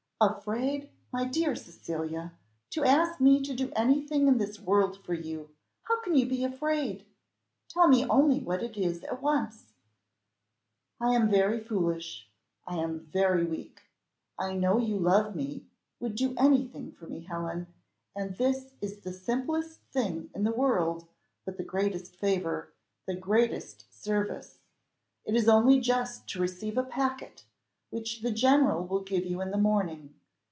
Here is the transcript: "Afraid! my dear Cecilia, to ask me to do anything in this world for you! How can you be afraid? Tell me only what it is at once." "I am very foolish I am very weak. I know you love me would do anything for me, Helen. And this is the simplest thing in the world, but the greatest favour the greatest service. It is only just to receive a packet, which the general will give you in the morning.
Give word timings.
"Afraid! 0.23 0.91
my 1.11 1.25
dear 1.25 1.55
Cecilia, 1.55 2.33
to 2.69 2.83
ask 2.83 3.19
me 3.19 3.41
to 3.41 3.55
do 3.55 3.73
anything 3.75 4.27
in 4.27 4.37
this 4.37 4.59
world 4.59 5.03
for 5.03 5.15
you! 5.15 5.49
How 5.85 5.99
can 6.03 6.13
you 6.15 6.27
be 6.27 6.43
afraid? 6.43 7.07
Tell 7.67 7.87
me 7.87 8.05
only 8.05 8.37
what 8.39 8.61
it 8.61 8.77
is 8.77 9.03
at 9.03 9.19
once." 9.19 9.71
"I 10.99 11.15
am 11.15 11.27
very 11.27 11.59
foolish 11.59 12.27
I 12.67 12.75
am 12.75 12.99
very 12.99 13.43
weak. 13.45 13.81
I 14.37 14.53
know 14.53 14.77
you 14.77 14.99
love 14.99 15.35
me 15.35 15.65
would 15.99 16.13
do 16.13 16.35
anything 16.37 16.91
for 16.91 17.07
me, 17.07 17.21
Helen. 17.21 17.65
And 18.15 18.37
this 18.37 18.73
is 18.79 18.99
the 18.99 19.13
simplest 19.13 19.79
thing 19.91 20.29
in 20.35 20.43
the 20.43 20.51
world, 20.51 21.07
but 21.45 21.57
the 21.57 21.63
greatest 21.63 22.15
favour 22.15 22.71
the 23.07 23.15
greatest 23.15 23.85
service. 23.91 24.59
It 25.25 25.33
is 25.33 25.49
only 25.49 25.79
just 25.79 26.27
to 26.29 26.39
receive 26.39 26.77
a 26.77 26.83
packet, 26.83 27.43
which 27.89 28.21
the 28.21 28.31
general 28.31 28.85
will 28.87 29.01
give 29.01 29.25
you 29.25 29.41
in 29.41 29.51
the 29.51 29.57
morning. 29.57 30.15